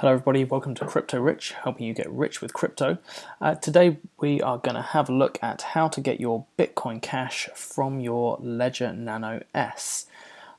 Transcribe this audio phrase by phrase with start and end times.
[0.00, 2.96] Hello everybody, welcome to Crypto Rich, helping you get rich with crypto.
[3.38, 7.02] Uh, today we are going to have a look at how to get your Bitcoin
[7.02, 10.06] Cash from your Ledger Nano S.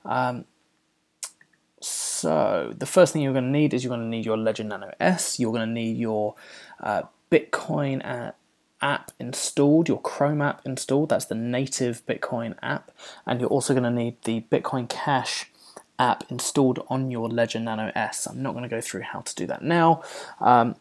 [0.06, 0.46] Um,
[1.80, 4.64] so the first thing you're going to need is you're going to need your Ledger
[4.64, 6.36] Nano S, you're going to need your
[6.80, 7.02] uh,
[7.32, 8.34] Bitcoin uh,
[8.80, 12.92] app installed, your Chrome app installed, that's the native Bitcoin app,
[13.26, 15.51] and you're also going to need the Bitcoin Cash
[16.02, 18.26] app installed on your Ledger Nano S.
[18.26, 20.02] I'm not going to go through how to do that now.
[20.40, 20.76] Um,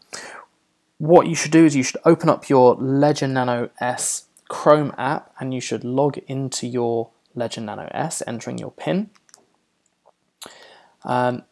[0.97, 5.31] what you should do is you should open up your Ledger Nano S Chrome app
[5.39, 9.11] and you should log into your Ledger Nano S, entering your PIN.
[11.03, 11.43] Um,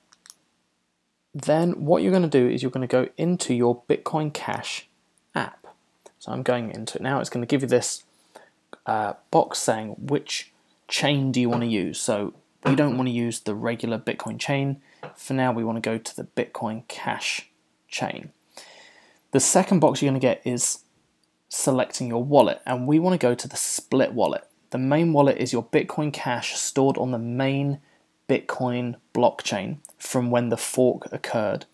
[1.34, 4.88] then what you're going to do is you're going to go into your Bitcoin Cash
[5.36, 5.68] app.
[6.18, 7.20] So I'm going into it now.
[7.20, 8.04] It's going to give you this
[8.86, 10.52] uh, box saying which
[10.88, 12.00] chain do you want to use.
[12.00, 12.34] So
[12.66, 14.82] we don't want to use the regular Bitcoin chain.
[15.16, 17.50] For now, we want to go to the Bitcoin Cash
[17.88, 18.32] chain.
[19.32, 20.80] The second box you're going to get is
[21.48, 24.46] selecting your wallet, and we want to go to the split wallet.
[24.72, 27.80] The main wallet is your Bitcoin Cash stored on the main
[28.28, 31.66] Bitcoin blockchain from when the fork occurred.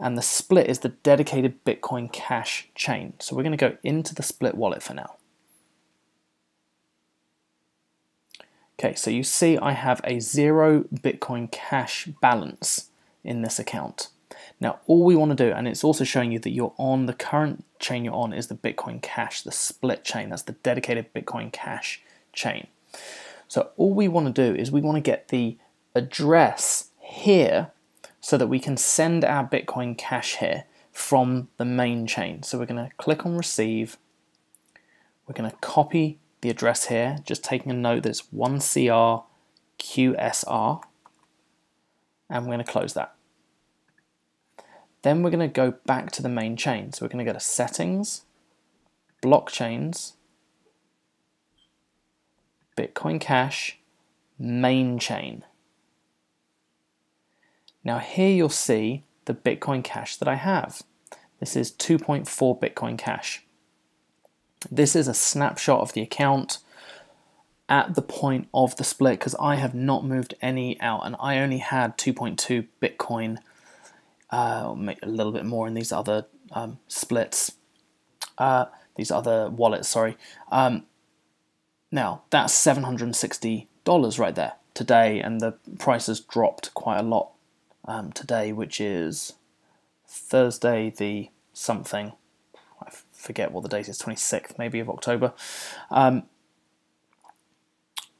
[0.00, 3.14] And the split is the dedicated Bitcoin Cash chain.
[3.20, 5.16] So we're going to go into the split wallet for now.
[8.82, 12.88] Okay, so you see I have a zero Bitcoin Cash balance
[13.22, 14.08] in this account.
[14.58, 17.12] Now all we want to do, and it's also showing you that you're on, the
[17.12, 21.52] current chain you're on is the Bitcoin Cash, the split chain, that's the dedicated Bitcoin
[21.52, 22.00] Cash
[22.32, 22.68] chain.
[23.48, 25.58] So all we want to do is we want to get the
[25.94, 27.72] address here
[28.22, 32.42] so that we can send our Bitcoin Cash here from the main chain.
[32.42, 33.98] So we're going to click on receive,
[35.26, 39.24] we're going to copy the address here, just taking a note that it's 1CR
[39.78, 40.82] QSR,
[42.28, 43.14] and we're going to close that.
[45.02, 46.92] Then we're going to go back to the main chain.
[46.92, 48.22] So we're going to go to Settings,
[49.22, 50.12] Blockchains,
[52.76, 53.78] Bitcoin Cash,
[54.38, 55.44] Main Chain.
[57.84, 60.82] Now here you'll see the Bitcoin Cash that I have.
[61.40, 63.44] This is 2.4 Bitcoin Cash.
[64.68, 66.58] This is a snapshot of the account
[67.68, 71.38] at the point of the split because I have not moved any out and I
[71.38, 73.38] only had 2.2 Bitcoin,
[74.30, 77.52] uh, a little bit more in these other um, splits,
[78.36, 78.66] uh,
[78.96, 80.16] these other wallets, sorry.
[80.50, 80.84] Um,
[81.90, 87.30] now, that's $760 right there today and the price has dropped quite a lot
[87.86, 89.34] um, today, which is
[90.06, 92.12] Thursday the something
[93.30, 95.32] forget what the date is, 26th maybe of October.
[95.88, 96.24] Um,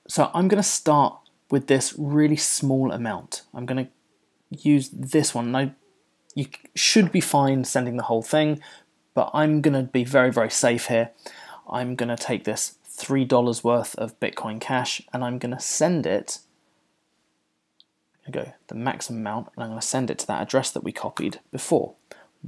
[0.06, 1.18] so I'm going to start
[1.50, 3.42] with this really small amount.
[3.52, 3.90] I'm going to
[4.68, 5.50] use this one.
[5.50, 5.72] Now,
[6.36, 8.60] you should be fine sending the whole thing,
[9.14, 11.10] but I'm going to be very, very safe here.
[11.68, 16.06] I'm going to take this $3 worth of Bitcoin Cash and I'm going to send
[16.06, 16.38] it
[18.28, 20.84] I go the maximum amount and I'm going to send it to that address that
[20.84, 21.94] we copied before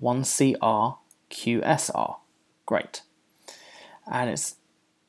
[0.01, 2.17] 1CRQSR
[2.67, 3.03] great.
[4.11, 4.57] And it's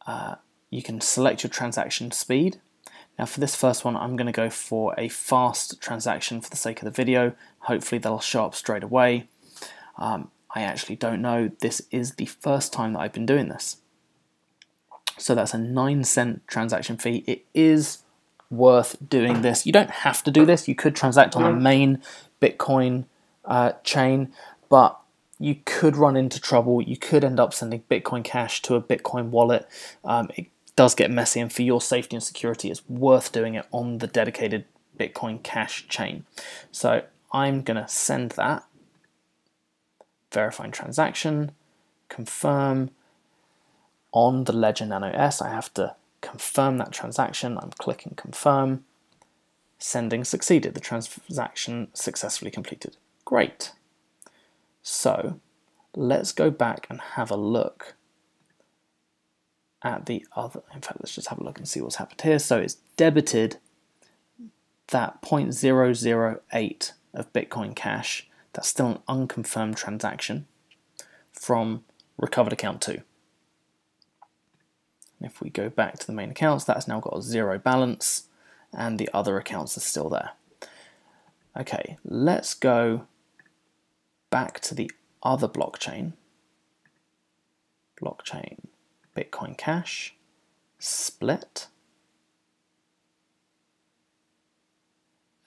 [0.05, 0.35] uh,
[0.69, 2.59] you can select your transaction speed.
[3.17, 6.57] Now for this first one, I'm going to go for a fast transaction for the
[6.57, 7.33] sake of the video.
[7.59, 9.27] Hopefully they'll show up straight away.
[9.97, 11.51] Um, I actually don't know.
[11.59, 13.77] This is the first time that I've been doing this.
[15.17, 17.23] So that's a 9 cent transaction fee.
[17.27, 17.99] It is
[18.49, 19.65] worth doing this.
[19.65, 20.67] You don't have to do this.
[20.67, 22.01] You could transact on the main
[22.41, 23.05] Bitcoin
[23.45, 24.33] uh, chain,
[24.69, 24.99] but
[25.39, 26.81] you could run into trouble.
[26.81, 29.67] You could end up sending Bitcoin Cash to a Bitcoin wallet.
[30.03, 33.65] Um, it does get messy, and for your safety and security, it's worth doing it
[33.71, 34.65] on the dedicated
[34.97, 36.25] Bitcoin Cash chain.
[36.71, 38.65] So I'm going to send that,
[40.31, 41.51] verifying transaction,
[42.09, 42.91] confirm.
[44.15, 47.57] On the Ledger Nano S, I have to confirm that transaction.
[47.57, 48.85] I'm clicking confirm.
[49.79, 50.75] Sending succeeded.
[50.75, 52.97] The transaction successfully completed.
[53.25, 53.71] Great.
[54.83, 55.39] So
[55.95, 57.95] let's go back and have a look
[59.81, 62.39] at the other, in fact, let's just have a look and see what's happened here.
[62.39, 63.57] So it's debited
[64.87, 68.27] that 0.008 of Bitcoin Cash.
[68.51, 70.47] That's still an unconfirmed transaction
[71.31, 71.83] from
[72.17, 72.91] recovered account 2.
[72.91, 73.01] And
[75.21, 78.27] if we go back to the main accounts, that's now got a zero balance
[78.73, 80.31] and the other accounts are still there.
[81.57, 83.07] Okay, let's go
[84.33, 84.89] back to the
[85.21, 86.13] other blockchain,
[88.01, 88.57] blockchain
[89.15, 90.15] Bitcoin Cash,
[90.79, 91.67] split,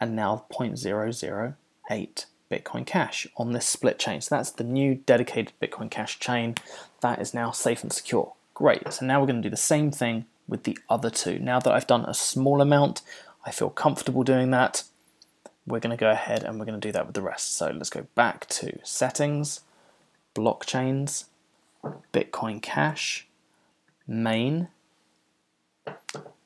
[0.01, 4.21] and now 0.008 Bitcoin Cash on this split chain.
[4.21, 6.55] So that's the new dedicated Bitcoin Cash chain.
[7.01, 8.35] That is now safe and secure.
[8.55, 8.93] Great.
[8.93, 11.41] So now we're going to do the same thing with the other two.
[11.41, 13.03] Now that I've done a small amount,
[13.45, 14.85] I feel comfortable doing that.
[15.67, 17.55] We're going to go ahead and we're going to do that with the rest.
[17.55, 19.63] So let's go back to settings,
[20.35, 21.25] blockchains,
[22.13, 23.27] Bitcoin Cash,
[24.07, 24.69] main,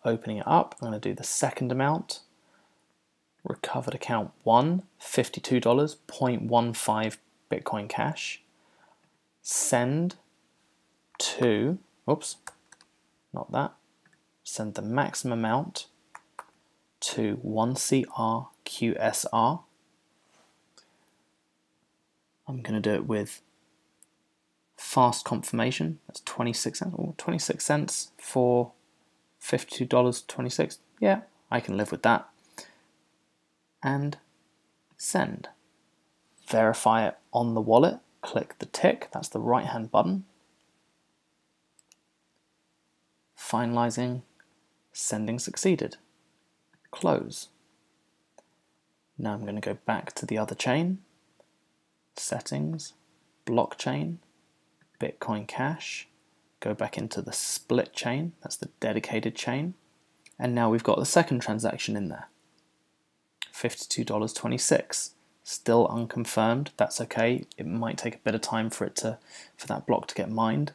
[0.05, 0.75] opening it up.
[0.81, 2.21] I'm going to do the second amount.
[3.45, 7.17] Recovered account one, $52, 0.15
[7.51, 8.43] Bitcoin Cash.
[9.43, 10.17] Send
[11.19, 11.79] to,
[12.09, 12.37] oops,
[13.33, 13.73] not that.
[14.45, 15.87] Send the maximum amount
[17.01, 19.63] to 1CR QSR.
[22.47, 23.43] I'm going to do it with
[24.77, 26.01] fast confirmation.
[26.07, 26.97] That's 26 cents.
[27.17, 28.73] 26 cents for
[29.43, 30.79] $52.26.
[30.99, 31.21] Yeah,
[31.51, 32.29] I can live with that.
[33.83, 34.19] And
[34.97, 35.49] send.
[36.49, 37.99] Verify it on the wallet.
[38.23, 39.09] Click the tick.
[39.13, 40.25] That's the right hand button.
[43.39, 44.23] Finalizing.
[44.93, 45.97] Sending succeeded.
[46.91, 47.49] Close.
[49.21, 50.99] Now I'm going to go back to the other chain.
[52.17, 52.95] Settings.
[53.47, 54.19] Blockchain.
[55.01, 56.07] Bitcoin Cash,
[56.61, 59.75] go back into the split chain, that's the dedicated chain,
[60.39, 62.29] and now we've got the second transaction in there.
[63.53, 65.11] $52.26.
[65.43, 67.45] Still unconfirmed, that's okay.
[67.57, 69.19] It might take a bit of time for it to
[69.57, 70.73] for that block to get mined.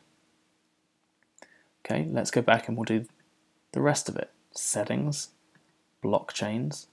[1.86, 3.06] Okay, let's go back and we'll do
[3.72, 4.32] the rest of it.
[4.52, 5.30] Settings,
[6.04, 6.88] blockchains,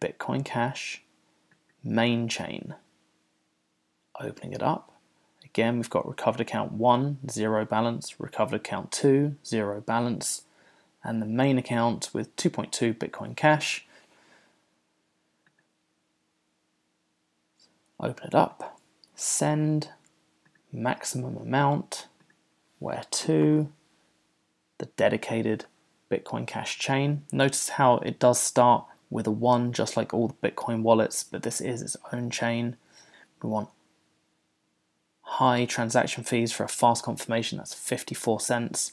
[0.00, 1.02] Bitcoin Cash,
[1.82, 2.74] main chain.
[4.20, 4.96] Opening it up,
[5.56, 10.42] Again, we've got recovered account 1, zero balance, recovered account 2, zero balance,
[11.02, 13.86] and the main account with 2.2 Bitcoin Cash.
[17.98, 18.78] Open it up,
[19.14, 19.88] send,
[20.70, 22.08] maximum amount,
[22.78, 23.72] where to,
[24.76, 25.64] the dedicated
[26.10, 27.22] Bitcoin Cash chain.
[27.32, 31.42] Notice how it does start with a 1 just like all the Bitcoin wallets, but
[31.42, 32.76] this is its own chain.
[33.42, 33.68] We want
[35.22, 38.92] high transaction fees for a fast confirmation, that's 54 cents.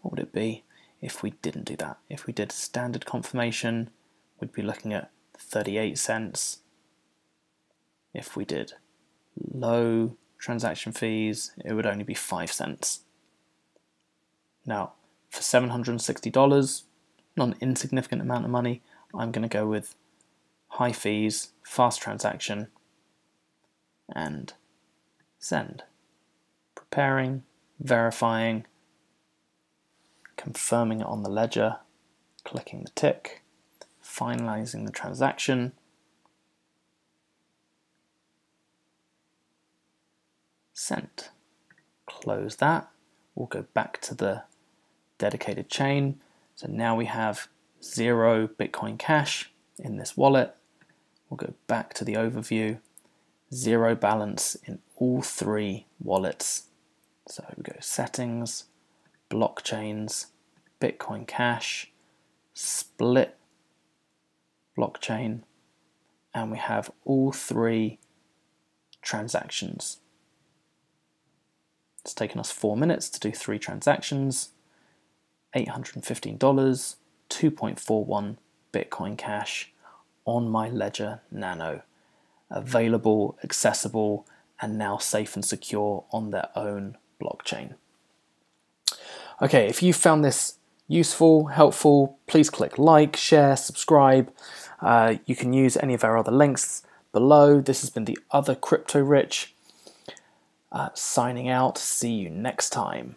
[0.00, 0.64] What would it be
[1.00, 1.98] if we didn't do that?
[2.08, 3.90] If we did standard confirmation,
[4.40, 6.58] we'd be looking at 38 cents.
[8.12, 8.74] If we did
[9.52, 13.00] low transaction fees, it would only be 5 cents.
[14.66, 14.92] Now,
[15.28, 16.82] for $760,
[17.36, 18.82] not an insignificant amount of money,
[19.16, 19.94] I'm going to go with
[20.68, 22.68] high fees, fast transaction,
[24.14, 24.52] and
[25.38, 25.84] send.
[26.74, 27.44] Preparing,
[27.78, 28.66] verifying,
[30.36, 31.76] confirming it on the ledger,
[32.44, 33.42] clicking the tick,
[34.02, 35.72] finalizing the transaction,
[40.72, 41.30] sent.
[42.06, 42.90] Close that.
[43.34, 44.44] We'll go back to the
[45.18, 46.20] dedicated chain.
[46.54, 47.48] So now we have
[47.84, 50.56] zero Bitcoin Cash in this wallet.
[51.28, 52.78] We'll go back to the overview
[53.52, 56.64] zero balance in all three wallets.
[57.28, 58.64] So we go settings,
[59.30, 60.26] blockchains,
[60.80, 61.92] Bitcoin Cash,
[62.52, 63.36] split
[64.76, 65.42] blockchain,
[66.34, 67.98] and we have all three
[69.00, 69.98] transactions.
[72.02, 74.50] It's taken us four minutes to do three transactions,
[75.56, 76.96] $815,
[77.30, 78.36] 2.41
[78.72, 79.72] Bitcoin Cash
[80.24, 81.82] on my Ledger Nano
[82.50, 84.26] available, accessible,
[84.60, 87.74] and now safe and secure on their own blockchain.
[89.42, 94.32] Okay, if you found this useful, helpful, please click like, share, subscribe.
[94.80, 97.60] Uh, you can use any of our other links below.
[97.60, 99.54] This has been the other Crypto Rich.
[100.70, 101.78] Uh, signing out.
[101.78, 103.16] See you next time.